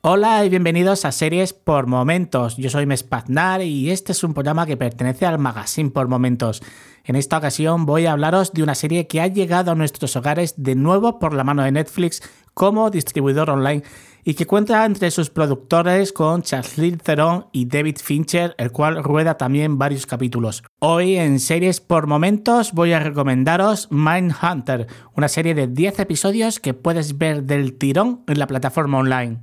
Hola 0.00 0.44
y 0.44 0.48
bienvenidos 0.48 1.04
a 1.04 1.10
Series 1.10 1.52
por 1.52 1.88
Momentos. 1.88 2.56
Yo 2.56 2.70
soy 2.70 2.86
Mespaznar 2.86 3.62
y 3.62 3.90
este 3.90 4.12
es 4.12 4.22
un 4.22 4.32
programa 4.32 4.64
que 4.64 4.76
pertenece 4.76 5.26
al 5.26 5.40
Magazine 5.40 5.90
por 5.90 6.06
Momentos. 6.06 6.62
En 7.04 7.16
esta 7.16 7.36
ocasión 7.36 7.84
voy 7.84 8.06
a 8.06 8.12
hablaros 8.12 8.52
de 8.52 8.62
una 8.62 8.76
serie 8.76 9.08
que 9.08 9.20
ha 9.20 9.26
llegado 9.26 9.72
a 9.72 9.74
nuestros 9.74 10.14
hogares 10.14 10.54
de 10.56 10.76
nuevo 10.76 11.18
por 11.18 11.34
la 11.34 11.42
mano 11.42 11.64
de 11.64 11.72
Netflix 11.72 12.22
como 12.54 12.90
distribuidor 12.90 13.50
online 13.50 13.82
y 14.22 14.34
que 14.34 14.46
cuenta 14.46 14.84
entre 14.84 15.10
sus 15.10 15.30
productores 15.30 16.12
con 16.12 16.42
Charles 16.42 16.98
Theron 17.02 17.46
y 17.50 17.66
David 17.66 17.96
Fincher, 18.00 18.54
el 18.56 18.70
cual 18.70 19.02
rueda 19.02 19.36
también 19.36 19.78
varios 19.78 20.06
capítulos. 20.06 20.62
Hoy 20.78 21.16
en 21.16 21.40
Series 21.40 21.80
por 21.80 22.06
Momentos 22.06 22.72
voy 22.72 22.92
a 22.92 23.00
recomendaros 23.00 23.90
Mindhunter, 23.90 24.86
una 25.16 25.26
serie 25.26 25.56
de 25.56 25.66
10 25.66 25.98
episodios 25.98 26.60
que 26.60 26.72
puedes 26.72 27.18
ver 27.18 27.42
del 27.42 27.76
tirón 27.76 28.22
en 28.28 28.38
la 28.38 28.46
plataforma 28.46 28.98
online. 28.98 29.40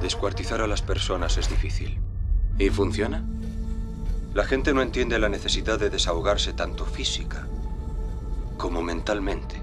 Descuartizar 0.00 0.60
a 0.60 0.66
las 0.66 0.82
personas 0.82 1.36
es 1.38 1.48
difícil. 1.48 1.98
¿Y 2.58 2.70
funciona? 2.70 3.24
La 4.34 4.44
gente 4.44 4.72
no 4.72 4.82
entiende 4.82 5.18
la 5.18 5.28
necesidad 5.28 5.78
de 5.78 5.90
desahogarse 5.90 6.52
tanto 6.52 6.84
física 6.84 7.46
como 8.56 8.82
mentalmente. 8.82 9.56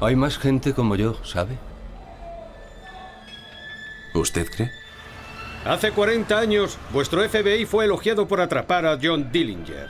Hay 0.00 0.16
más 0.16 0.36
gente 0.38 0.74
como 0.74 0.96
yo, 0.96 1.16
¿sabe? 1.24 1.56
¿Usted 4.14 4.48
cree? 4.50 4.70
Hace 5.64 5.92
40 5.92 6.36
años, 6.36 6.76
vuestro 6.92 7.22
FBI 7.26 7.66
fue 7.66 7.84
elogiado 7.84 8.26
por 8.26 8.40
atrapar 8.40 8.84
a 8.84 8.98
John 9.00 9.30
Dillinger. 9.30 9.88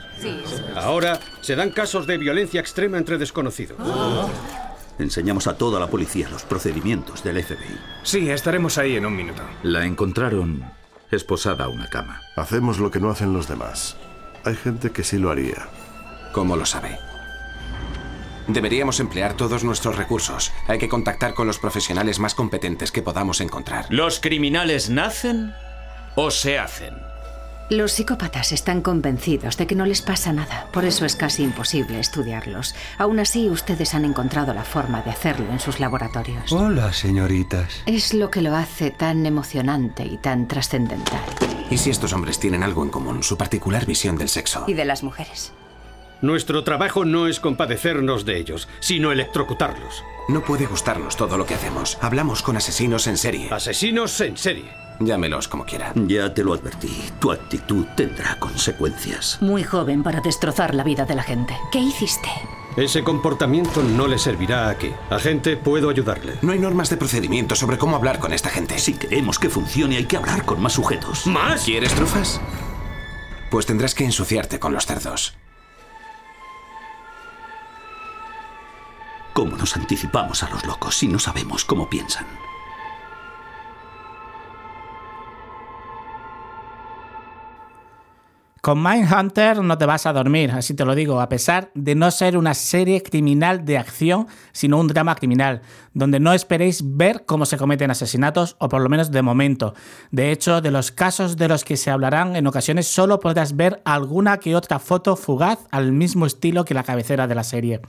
Ahora 0.75 1.19
se 1.41 1.55
dan 1.55 1.71
casos 1.71 2.05
de 2.05 2.19
violencia 2.19 2.59
extrema 2.61 2.99
entre 2.99 3.17
desconocidos. 3.17 3.77
Enseñamos 4.99 5.47
a 5.47 5.57
toda 5.57 5.79
la 5.79 5.87
policía 5.87 6.29
los 6.29 6.43
procedimientos 6.43 7.23
del 7.23 7.43
FBI. 7.43 7.79
Sí, 8.03 8.29
estaremos 8.29 8.77
ahí 8.77 8.95
en 8.95 9.05
un 9.05 9.15
minuto. 9.15 9.41
La 9.63 9.85
encontraron 9.85 10.63
esposada 11.11 11.65
a 11.65 11.69
una 11.69 11.87
cama. 11.89 12.21
Hacemos 12.35 12.79
lo 12.79 12.91
que 12.91 12.99
no 12.99 13.09
hacen 13.09 13.33
los 13.33 13.47
demás. 13.47 13.97
Hay 14.43 14.55
gente 14.55 14.91
que 14.91 15.03
sí 15.03 15.17
lo 15.17 15.31
haría. 15.31 15.67
¿Cómo 16.31 16.55
lo 16.55 16.65
sabe? 16.65 16.97
Deberíamos 18.47 18.99
emplear 18.99 19.35
todos 19.35 19.63
nuestros 19.63 19.95
recursos. 19.95 20.51
Hay 20.67 20.77
que 20.77 20.89
contactar 20.89 21.33
con 21.33 21.47
los 21.47 21.59
profesionales 21.59 22.19
más 22.19 22.35
competentes 22.35 22.91
que 22.91 23.01
podamos 23.01 23.39
encontrar. 23.39 23.85
¿Los 23.89 24.19
criminales 24.19 24.89
nacen 24.89 25.53
o 26.15 26.29
se 26.29 26.59
hacen? 26.59 27.12
Los 27.69 27.93
psicópatas 27.93 28.51
están 28.51 28.81
convencidos 28.81 29.57
de 29.57 29.67
que 29.67 29.75
no 29.75 29.85
les 29.85 30.01
pasa 30.01 30.33
nada, 30.33 30.67
por 30.71 30.85
eso 30.85 31.05
es 31.05 31.15
casi 31.15 31.43
imposible 31.43 31.99
estudiarlos. 31.99 32.75
Aún 32.97 33.19
así, 33.19 33.49
ustedes 33.49 33.93
han 33.93 34.05
encontrado 34.05 34.53
la 34.53 34.63
forma 34.63 35.01
de 35.01 35.11
hacerlo 35.11 35.49
en 35.49 35.59
sus 35.59 35.79
laboratorios. 35.79 36.51
Hola, 36.51 36.91
señoritas. 36.91 37.81
Es 37.85 38.13
lo 38.13 38.29
que 38.29 38.41
lo 38.41 38.55
hace 38.55 38.91
tan 38.91 39.25
emocionante 39.25 40.05
y 40.05 40.17
tan 40.17 40.47
trascendental. 40.47 41.21
¿Y 41.69 41.77
si 41.77 41.89
estos 41.89 42.13
hombres 42.13 42.37
tienen 42.37 42.63
algo 42.63 42.83
en 42.83 42.89
común? 42.89 43.23
Su 43.23 43.37
particular 43.37 43.85
visión 43.85 44.17
del 44.17 44.29
sexo. 44.29 44.65
Y 44.67 44.73
de 44.73 44.85
las 44.85 45.01
mujeres. 45.01 45.53
Nuestro 46.23 46.63
trabajo 46.63 47.03
no 47.03 47.27
es 47.27 47.41
compadecernos 47.41 48.23
de 48.23 48.39
ellos, 48.39 48.69
sino 48.79 49.11
electrocutarlos. 49.11 50.05
No 50.29 50.41
puede 50.41 50.67
gustarnos 50.67 51.17
todo 51.17 51.37
lo 51.37 51.45
que 51.45 51.53
hacemos. 51.53 51.97
Hablamos 51.99 52.41
con 52.41 52.55
asesinos 52.55 53.07
en 53.07 53.17
serie. 53.17 53.49
Asesinos 53.51 54.21
en 54.21 54.37
serie. 54.37 54.71
Llámelos 55.01 55.49
como 55.49 55.65
quiera. 55.65 55.91
Ya 56.07 56.33
te 56.33 56.45
lo 56.45 56.53
advertí. 56.53 57.11
Tu 57.19 57.29
actitud 57.29 57.85
tendrá 57.97 58.39
consecuencias. 58.39 59.37
Muy 59.41 59.63
joven 59.63 60.01
para 60.01 60.21
destrozar 60.21 60.73
la 60.75 60.85
vida 60.85 61.03
de 61.03 61.15
la 61.15 61.23
gente. 61.23 61.57
¿Qué 61.73 61.79
hiciste? 61.79 62.29
Ese 62.77 63.03
comportamiento 63.03 63.83
no 63.83 64.07
le 64.07 64.17
servirá 64.17 64.69
aquí. 64.69 64.91
Agente, 65.09 65.57
puedo 65.57 65.89
ayudarle. 65.89 66.35
No 66.41 66.53
hay 66.53 66.59
normas 66.59 66.89
de 66.89 66.95
procedimiento 66.95 67.53
sobre 67.55 67.77
cómo 67.77 67.97
hablar 67.97 68.19
con 68.19 68.31
esta 68.31 68.49
gente. 68.49 68.79
Si 68.79 68.93
queremos 68.93 69.39
que 69.39 69.49
funcione, 69.49 69.97
hay 69.97 70.05
que 70.05 70.15
hablar 70.15 70.45
con 70.45 70.61
más 70.61 70.71
sujetos. 70.71 71.27
¿Más? 71.27 71.65
¿Quieres 71.65 71.93
trufas? 71.93 72.39
Pues 73.51 73.65
tendrás 73.65 73.93
que 73.93 74.05
ensuciarte 74.05 74.57
con 74.57 74.71
los 74.71 74.85
cerdos. 74.85 75.35
¿Cómo 79.33 79.57
nos 79.57 79.75
anticipamos 79.75 80.43
a 80.43 80.49
los 80.51 80.63
locos 80.63 80.95
si 80.95 81.07
no 81.07 81.17
sabemos 81.17 81.65
cómo 81.65 81.89
piensan? 81.89 82.27
Con 88.61 88.81
Mindhunter 88.81 89.61
no 89.61 89.77
te 89.77 89.87
vas 89.87 90.05
a 90.05 90.13
dormir, 90.13 90.51
así 90.51 90.75
te 90.75 90.85
lo 90.85 90.93
digo, 90.95 91.19
a 91.19 91.27
pesar 91.29 91.71
de 91.73 91.95
no 91.95 92.11
ser 92.11 92.37
una 92.37 92.53
serie 92.53 93.01
criminal 93.01 93.65
de 93.65 93.77
acción, 93.79 94.27
sino 94.53 94.79
un 94.79 94.87
drama 94.87 95.15
criminal, 95.15 95.63
donde 95.93 96.19
no 96.19 96.31
esperéis 96.31 96.81
ver 96.95 97.25
cómo 97.25 97.45
se 97.45 97.57
cometen 97.57 97.91
asesinatos, 97.91 98.55
o 98.59 98.69
por 98.69 98.81
lo 98.81 98.87
menos 98.87 99.11
de 99.11 99.21
momento. 99.21 99.73
De 100.11 100.31
hecho, 100.31 100.61
de 100.61 100.71
los 100.71 100.91
casos 100.91 101.35
de 101.35 101.49
los 101.49 101.65
que 101.65 101.75
se 101.75 101.91
hablarán, 101.91 102.35
en 102.37 102.47
ocasiones 102.47 102.87
solo 102.87 103.19
podrás 103.19 103.57
ver 103.57 103.81
alguna 103.83 104.37
que 104.37 104.55
otra 104.55 104.79
foto 104.79 105.17
fugaz 105.17 105.59
al 105.71 105.91
mismo 105.91 106.25
estilo 106.25 106.63
que 106.63 106.75
la 106.75 106.83
cabecera 106.83 107.27
de 107.27 107.35
la 107.35 107.43
serie. 107.43 107.81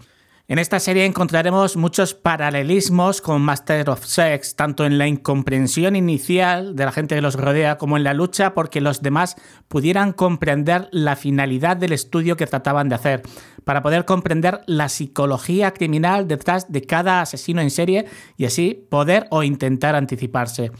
En 0.47 0.59
esta 0.59 0.79
serie 0.79 1.07
encontraremos 1.07 1.79
muchos 1.79 2.13
paralelismos 2.13 3.23
con 3.23 3.41
Master 3.41 3.89
of 3.89 4.05
Sex, 4.05 4.57
tanto 4.57 4.85
en 4.85 4.99
la 4.99 5.09
incomprensión 5.09 5.97
inicial 5.97 6.77
de 6.77 6.85
la 6.85 6.93
gente 6.93 7.15
que 7.15 7.23
los 7.23 7.37
rodea 7.37 7.79
como 7.79 7.97
en 7.97 8.05
la 8.05 8.13
lucha 8.13 8.53
porque 8.53 8.83
los 8.83 9.01
demás 9.01 9.37
pudieran 9.69 10.13
comprender 10.13 10.89
la 10.93 11.17
finalidad 11.17 11.79
del 11.79 11.95
estudio 11.95 12.37
que 12.37 12.47
trataban 12.47 12.91
de 12.91 12.95
hacer, 12.97 13.23
para 13.65 13.83
poder 13.83 14.05
comprender 14.05 14.61
la 14.67 14.91
psicología 14.91 15.73
criminal 15.73 16.29
detrás 16.29 16.71
de 16.71 16.83
cada 16.83 17.23
asesino 17.23 17.63
en 17.63 17.71
serie 17.71 18.05
y 18.37 18.45
así 18.45 18.87
poder 18.91 19.27
o 19.31 19.45
intentar 19.45 19.95
anticiparse. 19.95 20.73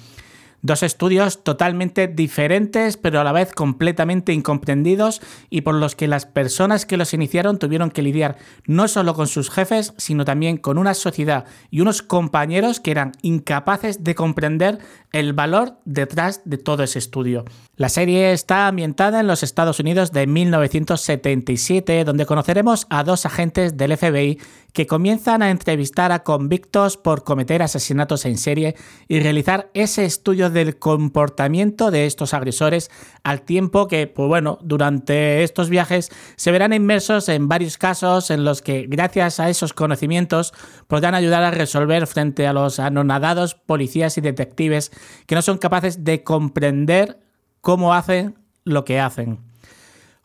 Dos 0.65 0.83
estudios 0.83 1.45
totalmente 1.45 2.09
diferentes, 2.09 2.97
pero 2.97 3.21
a 3.21 3.25
la 3.25 3.33
vez 3.33 3.53
completamente 3.53 4.33
incomprendidos 4.33 5.21
y 5.51 5.61
por 5.61 5.75
los 5.75 5.95
que 5.95 6.09
las 6.09 6.25
personas 6.25 6.87
que 6.87 6.97
los 6.97 7.13
iniciaron 7.13 7.59
tuvieron 7.59 7.91
que 7.91 8.01
lidiar 8.01 8.39
no 8.65 8.89
solo 8.89 9.13
con 9.13 9.27
sus 9.27 9.51
jefes, 9.51 9.93
sino 9.99 10.25
también 10.25 10.57
con 10.57 10.79
una 10.79 10.95
sociedad 10.95 11.45
y 11.71 11.83
unos 11.83 12.01
compañeros 12.01 12.81
que 12.81 12.93
eran 12.93 13.13
incapaces 13.21 14.05
de 14.05 14.15
comprender 14.15 14.79
el 15.13 15.35
valor 15.35 15.77
detrás 15.85 16.41
de 16.47 16.57
todo 16.57 16.83
ese 16.83 16.99
estudio. 16.99 17.45
La 17.77 17.91
serie 17.91 18.33
está 18.33 18.67
ambientada 18.67 19.21
en 19.21 19.27
los 19.27 19.43
Estados 19.43 19.81
Unidos 19.81 20.13
de 20.13 20.27
1977, 20.27 22.05
donde 22.05 22.25
conoceremos 22.25 22.87
a 22.89 23.05
dos 23.05 23.27
agentes 23.27 23.77
del 23.77 23.99
FBI 23.99 24.39
que 24.73 24.87
comienzan 24.87 25.43
a 25.43 25.51
entrevistar 25.51 26.11
a 26.11 26.25
convictos 26.25 26.97
por 26.97 27.23
cometer 27.23 27.63
asesinatos 27.63 28.25
en 28.25 28.39
serie 28.39 28.75
y 29.09 29.21
realizar 29.21 29.71
ese 29.75 30.05
estudio 30.05 30.51
del 30.55 30.79
comportamiento 30.79 31.91
de 31.91 32.07
estos 32.07 32.33
agresores 32.33 32.91
al 33.23 33.43
tiempo 33.43 33.87
que, 33.87 34.07
pues 34.07 34.29
bueno, 34.29 34.59
durante 34.63 35.43
estos 35.43 35.69
viajes 35.69 36.11
se 36.37 36.51
verán 36.53 36.73
inmersos 36.73 37.29
en 37.29 37.49
varios 37.49 37.77
casos 37.77 38.31
en 38.31 38.45
los 38.45 38.63
que, 38.63 38.87
gracias 38.89 39.41
a 39.41 39.51
esos 39.51 39.75
conocimientos, 39.75 40.55
podrán 40.87 41.15
ayudar 41.15 41.43
a 41.43 41.51
resolver 41.51 42.07
frente 42.07 42.47
a 42.47 42.55
los 42.55 42.79
anonadados 42.79 43.55
policías 43.55 44.17
y 44.17 44.23
detectives 44.23 44.91
que 45.27 45.35
no 45.35 45.43
son 45.43 45.59
capaces 45.59 46.05
de 46.05 46.23
comprender 46.25 47.19
cómo 47.61 47.93
hacen 47.93 48.39
lo 48.65 48.85
que 48.85 49.01
hacen. 49.01 49.54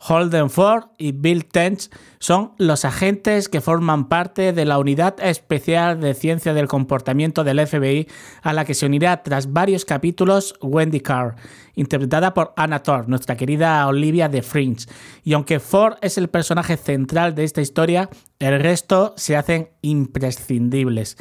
Holden 0.02 0.48
Ford 0.48 0.84
y 0.96 1.12
Bill 1.12 1.44
Tench 1.44 1.90
son 2.18 2.52
los 2.56 2.86
agentes 2.86 3.50
que 3.50 3.60
forman 3.60 4.08
parte 4.08 4.54
de 4.54 4.64
la 4.64 4.78
Unidad 4.78 5.16
Especial 5.20 6.00
de 6.00 6.14
Ciencia 6.14 6.54
del 6.54 6.68
Comportamiento 6.68 7.44
del 7.44 7.66
FBI, 7.66 8.08
a 8.42 8.54
la 8.54 8.64
que 8.64 8.72
se 8.72 8.86
unirá 8.86 9.22
tras 9.22 9.52
varios 9.52 9.84
capítulos 9.84 10.54
Wendy 10.62 11.00
Carr, 11.00 11.36
interpretada 11.74 12.32
por 12.32 12.54
Anna 12.56 12.82
Thor, 12.82 13.10
nuestra 13.10 13.36
querida 13.36 13.86
Olivia 13.86 14.30
de 14.30 14.40
Fringe. 14.40 14.86
Y 15.22 15.34
aunque 15.34 15.60
Ford 15.60 15.96
es 16.00 16.16
el 16.16 16.28
personaje 16.28 16.78
central 16.78 17.34
de 17.34 17.44
esta 17.44 17.60
historia, 17.60 18.08
el 18.38 18.58
resto 18.58 19.12
se 19.18 19.36
hacen 19.36 19.68
imprescindibles. 19.82 21.18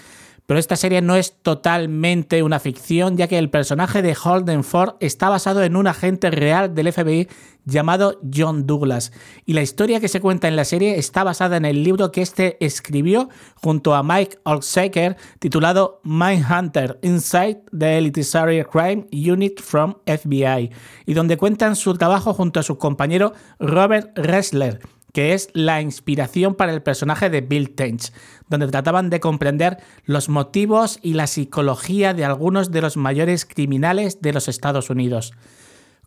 Pero 0.49 0.59
esta 0.59 0.75
serie 0.75 1.03
no 1.03 1.15
es 1.15 1.35
totalmente 1.43 2.41
una 2.41 2.59
ficción, 2.59 3.15
ya 3.17 3.27
que 3.27 3.37
el 3.37 3.51
personaje 3.51 4.01
de 4.01 4.17
Holden 4.19 4.63
Ford 4.63 4.95
está 4.99 5.29
basado 5.29 5.61
en 5.61 5.75
un 5.75 5.85
agente 5.85 6.31
real 6.31 6.73
del 6.73 6.91
FBI 6.91 7.27
llamado 7.65 8.19
John 8.33 8.65
Douglas. 8.65 9.11
Y 9.45 9.53
la 9.53 9.61
historia 9.61 9.99
que 9.99 10.07
se 10.07 10.21
cuenta 10.21 10.47
en 10.47 10.55
la 10.55 10.65
serie 10.65 10.97
está 10.97 11.23
basada 11.23 11.55
en 11.57 11.65
el 11.65 11.83
libro 11.83 12.11
que 12.11 12.23
este 12.23 12.57
escribió 12.65 13.29
junto 13.61 13.93
a 13.93 14.01
Mike 14.01 14.39
Olsaker 14.41 15.17
titulado 15.37 16.01
Mindhunter 16.03 16.97
Inside 17.03 17.61
the 17.77 17.99
Elitizary 17.99 18.63
Crime 18.63 19.05
Unit 19.11 19.61
from 19.61 19.97
FBI, 20.07 20.71
y 21.05 21.13
donde 21.13 21.37
cuentan 21.37 21.75
su 21.75 21.93
trabajo 21.93 22.33
junto 22.33 22.59
a 22.59 22.63
su 22.63 22.79
compañero 22.79 23.33
Robert 23.59 24.17
Ressler 24.17 24.79
que 25.13 25.33
es 25.33 25.49
la 25.53 25.81
inspiración 25.81 26.55
para 26.55 26.73
el 26.73 26.81
personaje 26.81 27.29
de 27.29 27.41
Bill 27.41 27.75
Tench, 27.75 28.11
donde 28.47 28.67
trataban 28.67 29.09
de 29.09 29.19
comprender 29.19 29.77
los 30.05 30.29
motivos 30.29 30.99
y 31.01 31.13
la 31.13 31.27
psicología 31.27 32.13
de 32.13 32.25
algunos 32.25 32.71
de 32.71 32.81
los 32.81 32.97
mayores 32.97 33.45
criminales 33.45 34.21
de 34.21 34.33
los 34.33 34.47
Estados 34.47 34.89
Unidos. 34.89 35.33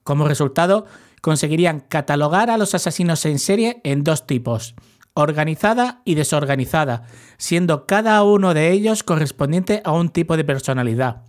Como 0.04 0.28
resultado, 0.28 0.87
conseguirían 1.20 1.81
catalogar 1.81 2.50
a 2.50 2.58
los 2.58 2.75
asesinos 2.75 3.25
en 3.25 3.38
serie 3.38 3.81
en 3.84 4.02
dos 4.02 4.26
tipos, 4.26 4.75
organizada 5.14 6.02
y 6.05 6.14
desorganizada, 6.14 7.05
siendo 7.38 7.87
cada 7.87 8.22
uno 8.25 8.55
de 8.55 8.70
ellos 8.70 9.02
correspondiente 9.02 9.82
a 9.84 9.93
un 9.93 10.10
tipo 10.10 10.37
de 10.37 10.44
personalidad. 10.44 11.22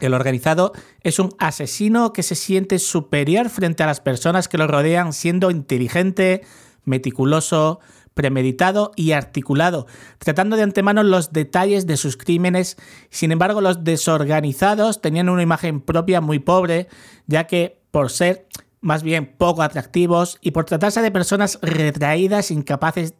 El 0.00 0.14
organizado 0.14 0.72
es 1.02 1.20
un 1.20 1.32
asesino 1.38 2.12
que 2.12 2.24
se 2.24 2.34
siente 2.34 2.80
superior 2.80 3.48
frente 3.48 3.84
a 3.84 3.86
las 3.86 4.00
personas 4.00 4.48
que 4.48 4.58
lo 4.58 4.66
rodean, 4.66 5.12
siendo 5.12 5.52
inteligente, 5.52 6.42
meticuloso, 6.84 7.80
premeditado 8.14 8.92
y 8.96 9.12
articulado, 9.12 9.86
tratando 10.18 10.56
de 10.56 10.62
antemano 10.62 11.02
los 11.02 11.32
detalles 11.32 11.86
de 11.86 11.96
sus 11.96 12.16
crímenes. 12.16 12.76
Sin 13.10 13.32
embargo, 13.32 13.60
los 13.60 13.84
desorganizados 13.84 15.00
tenían 15.00 15.28
una 15.28 15.42
imagen 15.42 15.80
propia 15.80 16.20
muy 16.20 16.38
pobre, 16.38 16.88
ya 17.26 17.46
que 17.46 17.80
por 17.90 18.10
ser 18.10 18.46
más 18.82 19.02
bien 19.02 19.26
poco 19.38 19.62
atractivos 19.62 20.38
y 20.42 20.50
por 20.50 20.66
tratarse 20.66 21.00
de 21.00 21.10
personas 21.10 21.58
retraídas, 21.62 22.50
incapaces 22.50 23.14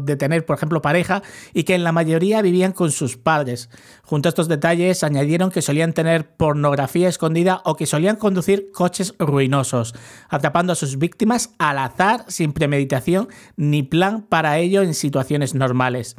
de 0.00 0.16
tener, 0.16 0.46
por 0.46 0.56
ejemplo, 0.56 0.80
pareja 0.80 1.22
y 1.52 1.64
que 1.64 1.74
en 1.74 1.82
la 1.82 1.90
mayoría 1.90 2.42
vivían 2.42 2.72
con 2.72 2.92
sus 2.92 3.16
padres. 3.16 3.70
Junto 4.04 4.28
a 4.28 4.30
estos 4.30 4.46
detalles 4.46 5.02
añadieron 5.02 5.50
que 5.50 5.62
solían 5.62 5.94
tener 5.94 6.28
pornografía 6.36 7.08
escondida 7.08 7.62
o 7.64 7.74
que 7.74 7.86
solían 7.86 8.16
conducir 8.16 8.70
coches 8.72 9.14
ruinosos, 9.18 9.94
atrapando 10.28 10.74
a 10.74 10.76
sus 10.76 10.98
víctimas 10.98 11.50
al 11.58 11.78
azar 11.78 12.24
sin 12.28 12.52
premeditación 12.52 13.28
ni 13.56 13.82
plan 13.82 14.22
para 14.22 14.58
ello 14.58 14.82
en 14.82 14.94
situaciones 14.94 15.54
normales. 15.54 16.14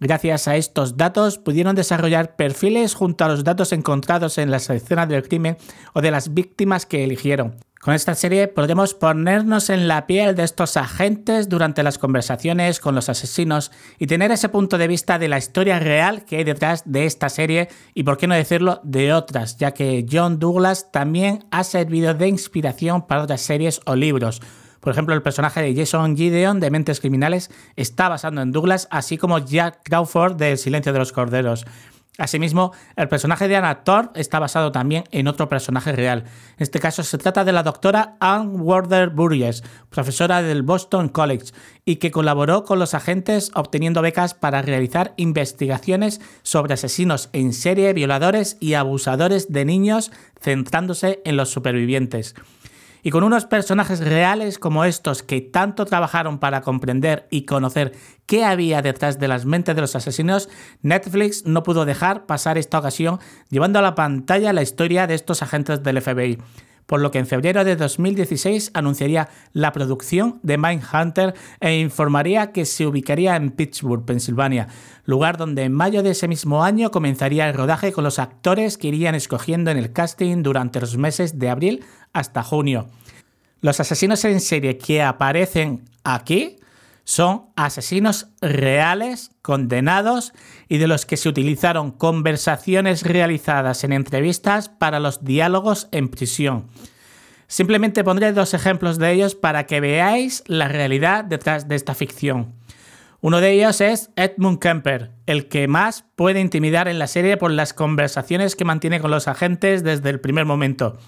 Gracias 0.00 0.46
a 0.46 0.54
estos 0.54 0.96
datos 0.96 1.38
pudieron 1.38 1.74
desarrollar 1.74 2.36
perfiles 2.36 2.94
junto 2.94 3.24
a 3.24 3.28
los 3.28 3.42
datos 3.42 3.72
encontrados 3.72 4.38
en 4.38 4.52
las 4.52 4.70
escenas 4.70 5.08
del 5.08 5.26
crimen 5.26 5.56
o 5.92 6.00
de 6.00 6.12
las 6.12 6.34
víctimas 6.34 6.86
que 6.86 7.02
eligieron. 7.02 7.56
Con 7.80 7.94
esta 7.94 8.16
serie 8.16 8.48
podemos 8.48 8.92
ponernos 8.94 9.70
en 9.70 9.86
la 9.86 10.08
piel 10.08 10.34
de 10.34 10.42
estos 10.42 10.76
agentes 10.76 11.48
durante 11.48 11.84
las 11.84 11.96
conversaciones 11.96 12.80
con 12.80 12.96
los 12.96 13.08
asesinos 13.08 13.70
y 14.00 14.08
tener 14.08 14.32
ese 14.32 14.48
punto 14.48 14.78
de 14.78 14.88
vista 14.88 15.16
de 15.20 15.28
la 15.28 15.38
historia 15.38 15.78
real 15.78 16.24
que 16.24 16.38
hay 16.38 16.44
detrás 16.44 16.82
de 16.86 17.06
esta 17.06 17.28
serie 17.28 17.68
y, 17.94 18.02
por 18.02 18.18
qué 18.18 18.26
no 18.26 18.34
decirlo, 18.34 18.80
de 18.82 19.12
otras, 19.12 19.58
ya 19.58 19.74
que 19.74 20.04
John 20.10 20.40
Douglas 20.40 20.90
también 20.90 21.44
ha 21.52 21.62
servido 21.62 22.14
de 22.14 22.26
inspiración 22.26 23.06
para 23.06 23.22
otras 23.22 23.42
series 23.42 23.80
o 23.86 23.94
libros. 23.94 24.42
Por 24.80 24.92
ejemplo, 24.92 25.14
el 25.14 25.22
personaje 25.22 25.62
de 25.62 25.74
Jason 25.74 26.16
Gideon 26.16 26.58
de 26.58 26.70
Mentes 26.70 26.98
Criminales 26.98 27.48
está 27.76 28.08
basado 28.08 28.40
en 28.40 28.50
Douglas, 28.50 28.88
así 28.90 29.18
como 29.18 29.38
Jack 29.38 29.82
Crawford 29.84 30.34
de 30.34 30.52
El 30.52 30.58
Silencio 30.58 30.92
de 30.92 30.98
los 30.98 31.12
Corderos. 31.12 31.64
Asimismo, 32.18 32.72
el 32.96 33.08
personaje 33.08 33.46
de 33.46 33.54
Anna 33.54 33.84
Thorpe 33.84 34.20
está 34.20 34.40
basado 34.40 34.72
también 34.72 35.04
en 35.12 35.28
otro 35.28 35.48
personaje 35.48 35.92
real. 35.92 36.24
En 36.24 36.64
este 36.64 36.80
caso 36.80 37.04
se 37.04 37.16
trata 37.16 37.44
de 37.44 37.52
la 37.52 37.62
doctora 37.62 38.16
Anne 38.18 38.58
Warder 38.58 39.10
Burgess, 39.10 39.62
profesora 39.88 40.42
del 40.42 40.64
Boston 40.64 41.10
College, 41.10 41.52
y 41.84 41.96
que 41.96 42.10
colaboró 42.10 42.64
con 42.64 42.80
los 42.80 42.94
agentes 42.94 43.52
obteniendo 43.54 44.02
becas 44.02 44.34
para 44.34 44.62
realizar 44.62 45.14
investigaciones 45.16 46.20
sobre 46.42 46.74
asesinos 46.74 47.30
en 47.32 47.52
serie, 47.52 47.92
violadores 47.92 48.56
y 48.58 48.74
abusadores 48.74 49.52
de 49.52 49.64
niños, 49.64 50.10
centrándose 50.40 51.22
en 51.24 51.36
los 51.36 51.50
supervivientes. 51.50 52.34
Y 53.02 53.10
con 53.10 53.24
unos 53.24 53.46
personajes 53.46 54.00
reales 54.00 54.58
como 54.58 54.84
estos 54.84 55.22
que 55.22 55.40
tanto 55.40 55.84
trabajaron 55.84 56.38
para 56.38 56.62
comprender 56.62 57.26
y 57.30 57.44
conocer 57.44 57.92
qué 58.26 58.44
había 58.44 58.82
detrás 58.82 59.18
de 59.18 59.28
las 59.28 59.44
mentes 59.44 59.74
de 59.74 59.80
los 59.80 59.96
asesinos, 59.96 60.48
Netflix 60.82 61.44
no 61.46 61.62
pudo 61.62 61.84
dejar 61.84 62.26
pasar 62.26 62.58
esta 62.58 62.78
ocasión 62.78 63.18
llevando 63.50 63.78
a 63.78 63.82
la 63.82 63.94
pantalla 63.94 64.52
la 64.52 64.62
historia 64.62 65.06
de 65.06 65.14
estos 65.14 65.42
agentes 65.42 65.82
del 65.82 66.00
FBI 66.00 66.38
por 66.88 67.00
lo 67.00 67.10
que 67.10 67.18
en 67.18 67.26
febrero 67.26 67.64
de 67.64 67.76
2016 67.76 68.70
anunciaría 68.72 69.28
la 69.52 69.72
producción 69.72 70.40
de 70.42 70.56
Mindhunter 70.56 71.34
e 71.60 71.78
informaría 71.78 72.50
que 72.50 72.64
se 72.64 72.86
ubicaría 72.86 73.36
en 73.36 73.50
Pittsburgh, 73.50 74.06
Pensilvania, 74.06 74.68
lugar 75.04 75.36
donde 75.36 75.64
en 75.64 75.72
mayo 75.74 76.02
de 76.02 76.12
ese 76.12 76.28
mismo 76.28 76.64
año 76.64 76.90
comenzaría 76.90 77.46
el 77.46 77.54
rodaje 77.54 77.92
con 77.92 78.04
los 78.04 78.18
actores 78.18 78.78
que 78.78 78.88
irían 78.88 79.14
escogiendo 79.14 79.70
en 79.70 79.76
el 79.76 79.92
casting 79.92 80.42
durante 80.42 80.80
los 80.80 80.96
meses 80.96 81.38
de 81.38 81.50
abril 81.50 81.84
hasta 82.14 82.42
junio. 82.42 82.88
Los 83.60 83.80
asesinos 83.80 84.24
en 84.24 84.40
serie 84.40 84.78
que 84.78 85.02
aparecen 85.02 85.84
aquí 86.04 86.57
son 87.08 87.46
asesinos 87.56 88.26
reales, 88.42 89.30
condenados 89.40 90.34
y 90.68 90.76
de 90.76 90.86
los 90.86 91.06
que 91.06 91.16
se 91.16 91.30
utilizaron 91.30 91.90
conversaciones 91.90 93.02
realizadas 93.02 93.82
en 93.82 93.94
entrevistas 93.94 94.68
para 94.68 95.00
los 95.00 95.24
diálogos 95.24 95.88
en 95.90 96.10
prisión. 96.10 96.66
Simplemente 97.46 98.04
pondré 98.04 98.34
dos 98.34 98.52
ejemplos 98.52 98.98
de 98.98 99.10
ellos 99.10 99.34
para 99.34 99.64
que 99.64 99.80
veáis 99.80 100.44
la 100.48 100.68
realidad 100.68 101.24
detrás 101.24 101.66
de 101.66 101.76
esta 101.76 101.94
ficción. 101.94 102.52
Uno 103.22 103.40
de 103.40 103.52
ellos 103.52 103.80
es 103.80 104.10
Edmund 104.16 104.58
Kemper, 104.58 105.12
el 105.24 105.48
que 105.48 105.66
más 105.66 106.04
puede 106.14 106.40
intimidar 106.40 106.88
en 106.88 106.98
la 106.98 107.06
serie 107.06 107.38
por 107.38 107.50
las 107.50 107.72
conversaciones 107.72 108.54
que 108.54 108.66
mantiene 108.66 109.00
con 109.00 109.10
los 109.10 109.28
agentes 109.28 109.82
desde 109.82 110.10
el 110.10 110.20
primer 110.20 110.44
momento. 110.44 110.98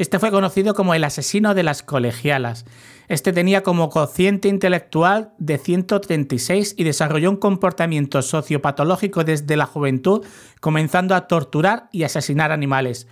Este 0.00 0.18
fue 0.18 0.30
conocido 0.30 0.72
como 0.72 0.94
el 0.94 1.04
asesino 1.04 1.52
de 1.52 1.62
las 1.62 1.82
colegialas. 1.82 2.64
Este 3.08 3.34
tenía 3.34 3.62
como 3.62 3.90
cociente 3.90 4.48
intelectual 4.48 5.34
de 5.36 5.58
136 5.58 6.74
y 6.78 6.84
desarrolló 6.84 7.28
un 7.28 7.36
comportamiento 7.36 8.22
sociopatológico 8.22 9.24
desde 9.24 9.58
la 9.58 9.66
juventud, 9.66 10.24
comenzando 10.60 11.14
a 11.14 11.28
torturar 11.28 11.90
y 11.92 12.04
asesinar 12.04 12.50
animales. 12.50 13.08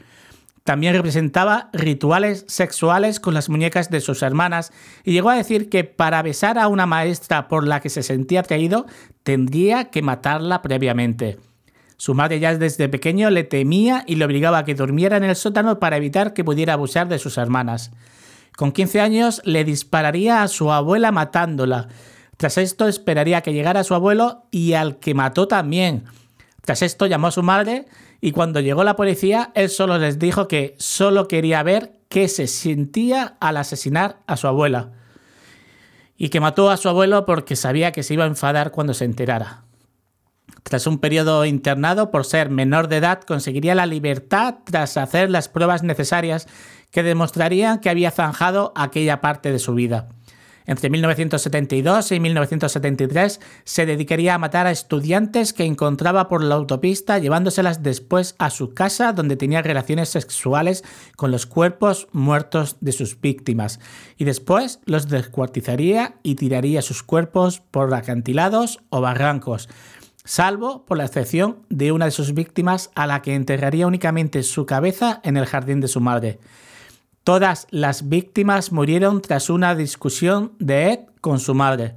También 0.64 0.94
representaba 0.94 1.68
rituales 1.74 2.46
sexuales 2.48 3.20
con 3.20 3.34
las 3.34 3.50
muñecas 3.50 3.90
de 3.90 4.00
sus 4.00 4.22
hermanas 4.22 4.72
y 5.04 5.12
llegó 5.12 5.28
a 5.28 5.36
decir 5.36 5.68
que 5.68 5.84
para 5.84 6.22
besar 6.22 6.58
a 6.58 6.68
una 6.68 6.86
maestra 6.86 7.48
por 7.48 7.68
la 7.68 7.80
que 7.80 7.90
se 7.90 8.02
sentía 8.02 8.40
atraído 8.40 8.86
tendría 9.24 9.90
que 9.90 10.00
matarla 10.00 10.62
previamente. 10.62 11.36
Su 11.98 12.14
madre 12.14 12.38
ya 12.38 12.56
desde 12.56 12.88
pequeño 12.88 13.28
le 13.28 13.42
temía 13.42 14.04
y 14.06 14.14
le 14.14 14.24
obligaba 14.24 14.58
a 14.58 14.64
que 14.64 14.76
durmiera 14.76 15.16
en 15.16 15.24
el 15.24 15.34
sótano 15.34 15.80
para 15.80 15.96
evitar 15.96 16.32
que 16.32 16.44
pudiera 16.44 16.74
abusar 16.74 17.08
de 17.08 17.18
sus 17.18 17.38
hermanas. 17.38 17.90
Con 18.56 18.70
15 18.70 19.00
años 19.00 19.42
le 19.44 19.64
dispararía 19.64 20.44
a 20.44 20.48
su 20.48 20.70
abuela 20.70 21.10
matándola. 21.10 21.88
Tras 22.36 22.56
esto 22.56 22.86
esperaría 22.86 23.40
que 23.40 23.52
llegara 23.52 23.82
su 23.82 23.96
abuelo 23.96 24.44
y 24.52 24.74
al 24.74 25.00
que 25.00 25.12
mató 25.12 25.48
también. 25.48 26.04
Tras 26.62 26.82
esto 26.82 27.06
llamó 27.06 27.26
a 27.26 27.32
su 27.32 27.42
madre 27.42 27.86
y 28.20 28.30
cuando 28.30 28.60
llegó 28.60 28.84
la 28.84 28.94
policía 28.94 29.50
él 29.56 29.68
solo 29.68 29.98
les 29.98 30.20
dijo 30.20 30.46
que 30.46 30.76
solo 30.78 31.26
quería 31.26 31.64
ver 31.64 31.98
qué 32.08 32.28
se 32.28 32.46
sentía 32.46 33.36
al 33.40 33.56
asesinar 33.56 34.18
a 34.28 34.36
su 34.36 34.46
abuela. 34.46 34.92
Y 36.16 36.28
que 36.28 36.38
mató 36.38 36.70
a 36.70 36.76
su 36.76 36.88
abuelo 36.88 37.26
porque 37.26 37.56
sabía 37.56 37.90
que 37.90 38.04
se 38.04 38.14
iba 38.14 38.22
a 38.22 38.28
enfadar 38.28 38.70
cuando 38.70 38.94
se 38.94 39.04
enterara. 39.04 39.64
Tras 40.62 40.86
un 40.86 40.98
periodo 40.98 41.44
internado 41.44 42.10
por 42.10 42.24
ser 42.24 42.50
menor 42.50 42.88
de 42.88 42.98
edad, 42.98 43.22
conseguiría 43.22 43.74
la 43.74 43.86
libertad 43.86 44.56
tras 44.64 44.96
hacer 44.96 45.30
las 45.30 45.48
pruebas 45.48 45.82
necesarias 45.82 46.46
que 46.90 47.02
demostrarían 47.02 47.80
que 47.80 47.90
había 47.90 48.10
zanjado 48.10 48.72
aquella 48.76 49.20
parte 49.20 49.52
de 49.52 49.58
su 49.58 49.74
vida. 49.74 50.08
Entre 50.68 50.90
1972 50.90 52.12
y 52.12 52.20
1973 52.20 53.40
se 53.64 53.86
dedicaría 53.86 54.34
a 54.34 54.38
matar 54.38 54.66
a 54.66 54.70
estudiantes 54.70 55.54
que 55.54 55.64
encontraba 55.64 56.28
por 56.28 56.44
la 56.44 56.56
autopista 56.56 57.18
llevándoselas 57.18 57.82
después 57.82 58.34
a 58.38 58.50
su 58.50 58.74
casa 58.74 59.14
donde 59.14 59.36
tenía 59.36 59.62
relaciones 59.62 60.10
sexuales 60.10 60.84
con 61.16 61.30
los 61.30 61.46
cuerpos 61.46 62.08
muertos 62.12 62.76
de 62.82 62.92
sus 62.92 63.18
víctimas 63.18 63.80
y 64.18 64.24
después 64.24 64.80
los 64.84 65.08
descuartizaría 65.08 66.16
y 66.22 66.34
tiraría 66.34 66.82
sus 66.82 67.02
cuerpos 67.02 67.60
por 67.70 67.94
acantilados 67.94 68.80
o 68.90 69.00
barrancos, 69.00 69.70
salvo 70.28 70.84
por 70.84 70.98
la 70.98 71.06
excepción 71.06 71.64
de 71.70 71.90
una 71.90 72.04
de 72.04 72.10
sus 72.10 72.34
víctimas 72.34 72.90
a 72.94 73.06
la 73.06 73.22
que 73.22 73.34
enterraría 73.34 73.86
únicamente 73.86 74.42
su 74.42 74.66
cabeza 74.66 75.22
en 75.24 75.38
el 75.38 75.46
jardín 75.46 75.80
de 75.80 75.88
su 75.88 76.02
madre. 76.02 76.38
Todas 77.24 77.66
las 77.70 78.10
víctimas 78.10 78.70
murieron 78.70 79.22
tras 79.22 79.48
una 79.48 79.74
discusión 79.74 80.52
de 80.58 80.92
Ed 80.92 81.00
con 81.22 81.40
su 81.40 81.54
madre. 81.54 81.94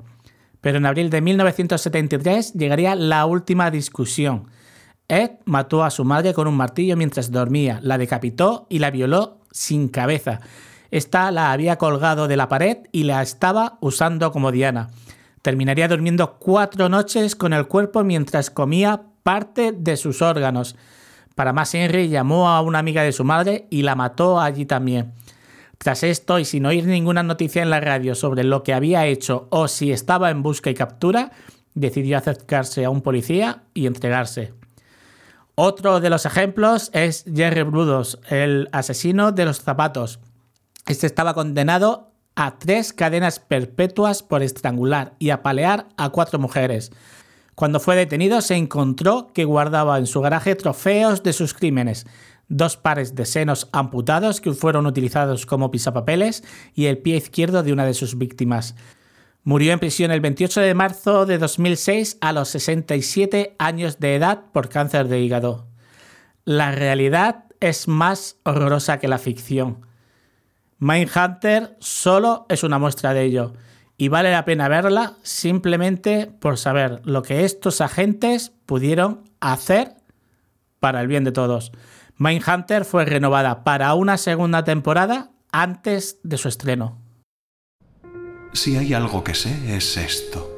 Pero 0.62 0.78
en 0.78 0.86
abril 0.86 1.10
de 1.10 1.20
1973 1.20 2.54
llegaría 2.54 2.96
la 2.96 3.26
última 3.26 3.70
discusión. 3.70 4.50
Ed 5.10 5.32
mató 5.44 5.84
a 5.84 5.92
su 5.92 6.06
madre 6.06 6.34
con 6.34 6.48
un 6.48 6.56
martillo 6.56 6.96
mientras 6.96 7.32
dormía, 7.32 7.80
la 7.84 7.98
decapitó 7.98 8.66
y 8.70 8.80
la 8.80 8.92
violó 8.92 9.40
sin 9.52 9.90
cabeza. 9.90 10.40
Esta 10.90 11.32
la 11.32 11.52
había 11.52 11.78
colgado 11.78 12.30
de 12.30 12.38
la 12.38 12.48
pared 12.48 12.78
y 12.94 13.04
la 13.04 13.22
estaba 13.22 13.78
usando 13.82 14.32
como 14.32 14.54
diana. 14.54 14.90
Terminaría 15.42 15.88
durmiendo 15.88 16.38
cuatro 16.40 16.88
noches 16.90 17.36
con 17.36 17.54
el 17.54 17.68
cuerpo 17.68 18.04
mientras 18.04 18.50
comía 18.50 19.02
parte 19.24 19.72
de 19.72 19.98
sus 19.98 20.22
órganos. 20.22 20.76
Para 21.36 21.54
más 21.54 21.74
Henry 21.74 22.10
llamó 22.10 22.50
a 22.50 22.62
una 22.62 22.80
amiga 22.80 23.04
de 23.04 23.12
su 23.12 23.24
madre 23.24 23.68
y 23.70 23.82
la 23.82 23.96
mató 23.96 24.40
allí 24.40 24.66
también. 24.66 25.14
Tras 25.78 26.04
esto, 26.04 26.38
y 26.38 26.46
sin 26.46 26.68
oír 26.68 26.86
ninguna 26.86 27.24
noticia 27.24 27.64
en 27.64 27.72
la 27.72 27.80
radio 27.80 28.14
sobre 28.14 28.44
lo 28.44 28.62
que 28.62 28.74
había 28.74 29.08
hecho 29.08 29.48
o 29.50 29.68
si 29.68 29.92
estaba 29.92 30.30
en 30.30 30.44
busca 30.44 30.70
y 30.70 30.76
captura, 30.76 31.32
decidió 31.74 32.18
acercarse 32.18 32.86
a 32.86 32.92
un 32.92 33.02
policía 33.02 33.64
y 33.74 33.88
entregarse. 33.88 34.54
Otro 35.56 36.00
de 36.00 36.12
los 36.12 36.28
ejemplos 36.28 36.92
es 36.94 37.26
Jerry 37.34 37.64
Brudos, 37.64 38.20
el 38.30 38.70
asesino 38.72 39.32
de 39.32 39.46
los 39.46 39.62
zapatos. 39.62 40.20
Este 40.86 41.08
estaba 41.08 41.34
condenado 41.34 42.11
a 42.36 42.58
tres 42.58 42.94
cadenas 42.94 43.40
perpetuas 43.40 44.24
por 44.24 44.44
estrangular 44.44 45.14
y 45.20 45.30
apalear 45.30 45.88
a 45.98 46.10
cuatro 46.10 46.40
mujeres. 46.40 46.92
Cuando 47.56 47.80
fue 47.80 47.96
detenido 47.96 48.42
se 48.42 48.56
encontró 48.56 49.32
que 49.34 49.46
guardaba 49.46 49.98
en 49.98 50.08
su 50.08 50.22
garaje 50.22 50.56
trofeos 50.56 51.24
de 51.24 51.34
sus 51.34 51.54
crímenes, 51.54 52.08
dos 52.48 52.78
pares 52.78 53.16
de 53.16 53.26
senos 53.26 53.70
amputados 53.72 54.42
que 54.42 54.54
fueron 54.54 54.86
utilizados 54.86 55.46
como 55.46 55.72
pisapapeles 55.72 56.44
y 56.74 56.86
el 56.86 56.98
pie 56.98 57.18
izquierdo 57.18 57.64
de 57.64 57.74
una 57.74 57.86
de 57.86 57.94
sus 57.94 58.18
víctimas. 58.18 58.76
Murió 59.44 59.74
en 59.74 59.80
prisión 59.80 60.12
el 60.12 60.22
28 60.22 60.62
de 60.62 60.74
marzo 60.74 61.26
de 61.26 61.38
2006 61.38 62.18
a 62.22 62.32
los 62.32 62.50
67 62.50 63.56
años 63.58 64.00
de 64.00 64.16
edad 64.16 64.44
por 64.52 64.70
cáncer 64.70 65.08
de 65.08 65.20
hígado. 65.20 65.68
La 66.46 66.72
realidad 66.72 67.46
es 67.60 67.88
más 67.88 68.38
horrorosa 68.44 69.00
que 69.00 69.08
la 69.08 69.18
ficción. 69.18 69.86
Mindhunter 70.82 71.78
solo 71.80 72.48
es 72.50 72.64
una 72.64 72.80
muestra 72.80 73.14
de 73.14 73.22
ello 73.22 73.54
y 73.98 74.08
vale 74.08 74.32
la 74.32 74.46
pena 74.46 74.68
verla 74.68 75.14
simplemente 75.22 76.26
por 76.26 76.58
saber 76.58 77.02
lo 77.06 77.22
que 77.22 77.46
estos 77.46 77.82
agentes 77.82 78.52
pudieron 78.66 79.30
hacer 79.40 79.94
para 80.80 81.02
el 81.02 81.08
bien 81.08 81.24
de 81.24 81.32
todos. 81.32 81.72
Mindhunter 82.18 82.84
fue 82.84 83.06
renovada 83.06 83.64
para 83.64 83.94
una 83.94 84.18
segunda 84.18 84.64
temporada 84.64 85.30
antes 85.52 86.18
de 86.24 86.38
su 86.40 86.48
estreno. 86.48 87.00
Si 88.54 88.76
hay 88.76 88.96
algo 88.96 89.24
que 89.24 89.36
sé 89.36 89.76
es 89.76 89.98
esto. 89.98 90.50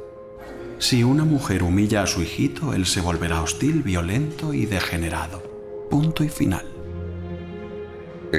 Si 0.78 1.04
una 1.04 1.24
mujer 1.24 1.62
humilla 1.62 2.02
a 2.02 2.06
su 2.06 2.22
hijito, 2.22 2.72
él 2.72 2.86
se 2.86 3.02
volverá 3.02 3.42
hostil, 3.42 3.82
violento 3.82 4.54
y 4.54 4.64
degenerado. 4.64 5.42
Punto 5.90 6.24
y 6.24 6.30
final. 6.30 6.73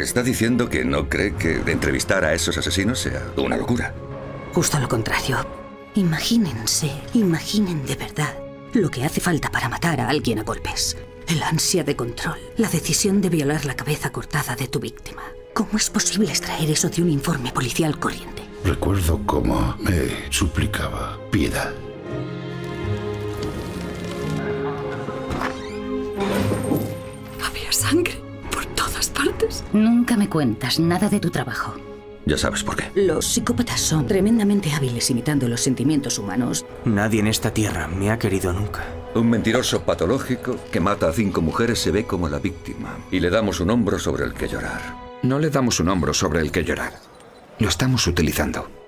Está 0.02 0.24
diciendo 0.24 0.70
que 0.70 0.84
no 0.84 1.08
cree 1.08 1.36
que 1.36 1.62
entrevistar 1.68 2.26
a 2.26 2.34
esos 2.34 2.58
asesinos 2.58 3.00
sea 3.00 3.26
una 3.38 3.56
locura. 3.56 3.94
Justo 4.54 4.78
lo 4.78 4.90
contrario. 4.90 5.38
Imagínense, 5.96 6.92
imaginen 7.14 7.86
de 7.86 7.96
verdad 7.96 8.38
lo 8.74 8.90
que 8.90 9.06
hace 9.06 9.22
falta 9.22 9.50
para 9.50 9.70
matar 9.70 10.02
a 10.02 10.10
alguien 10.10 10.40
a 10.40 10.44
golpes. 10.44 10.98
El 11.28 11.42
ansia 11.42 11.86
de 11.86 11.96
control, 11.96 12.38
la 12.58 12.68
decisión 12.68 13.22
de 13.22 13.30
violar 13.30 13.66
la 13.66 13.76
cabeza 13.76 14.12
cortada 14.12 14.56
de 14.58 14.68
tu 14.68 14.80
víctima. 14.80 15.24
¿Cómo 15.54 15.78
es 15.78 15.90
posible 15.90 16.30
extraer 16.30 16.70
eso 16.70 16.90
de 16.90 17.02
un 17.02 17.10
informe 17.10 17.54
policial 17.54 17.98
corriente? 17.98 18.44
Recuerdo 18.66 19.22
cómo 19.26 19.78
me 19.80 20.30
suplicaba 20.30 21.18
piedad. 21.32 21.74
Había 27.42 27.72
sangre 27.72 28.25
Nunca 29.74 30.18
me 30.18 30.30
cuentas 30.30 30.80
nada 30.80 31.10
de 31.10 31.20
tu 31.20 31.30
trabajo. 31.30 31.76
Ya 32.26 32.38
sabes 32.38 32.64
por 32.64 32.76
qué. 32.76 32.86
Los 32.96 33.26
psicópatas 33.26 33.80
son 33.80 34.08
tremendamente 34.08 34.72
hábiles 34.72 35.10
imitando 35.12 35.48
los 35.48 35.62
sentimientos 35.62 36.18
humanos. 36.18 36.66
Nadie 36.84 37.20
en 37.20 37.28
esta 37.28 37.54
tierra 37.54 37.88
me 37.88 38.10
ha 38.10 38.18
querido 38.18 38.52
nunca. 38.52 38.84
Un 39.14 39.30
mentiroso 39.30 39.84
patológico 39.84 40.58
que 40.72 40.80
mata 40.80 41.08
a 41.08 41.14
cinco 41.14 41.42
mujeres 41.42 41.80
se 41.80 41.92
ve 41.92 42.06
como 42.06 42.28
la 42.28 42.40
víctima 42.40 42.98
y 43.12 43.20
le 43.20 43.30
damos 43.30 43.60
un 43.60 43.70
hombro 43.70 44.00
sobre 44.00 44.26
el 44.26 44.34
que 44.34 44.48
llorar. 44.48 44.82
No 45.22 45.40
le 45.40 45.50
damos 45.50 45.80
un 45.80 45.90
hombro 45.90 46.14
sobre 46.14 46.42
el 46.42 46.52
que 46.52 46.64
llorar. 46.64 46.94
Lo 47.60 47.70
estamos 47.70 48.08
utilizando. 48.08 48.85